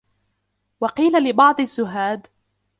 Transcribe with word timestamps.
وَقِيلَ 0.81 1.23
لِبَعْضِ 1.23 1.59
الزُّهَّادِ 1.59 2.27